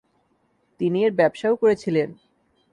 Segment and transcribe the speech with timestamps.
[0.79, 2.09] তিনি এর ব্যবসাও করেছিলেন।